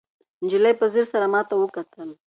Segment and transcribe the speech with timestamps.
[0.43, 2.09] نجلۍ په ځیر سره ماته وکتل.